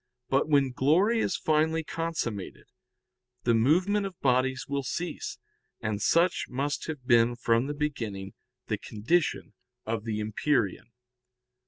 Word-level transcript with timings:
But 0.29 0.49
when 0.49 0.71
glory 0.71 1.19
is 1.19 1.37
finally 1.37 1.83
consummated, 1.83 2.65
the 3.43 3.53
movement 3.53 4.07
of 4.07 4.19
bodies 4.19 4.65
will 4.67 4.81
cease. 4.81 5.37
And 5.79 6.01
such 6.01 6.47
must 6.49 6.87
have 6.87 7.05
been 7.05 7.35
from 7.35 7.67
the 7.67 7.75
beginning 7.75 8.33
the 8.65 8.79
condition 8.79 9.53
of 9.85 10.03
the 10.03 10.19
empyrean. 10.19 10.91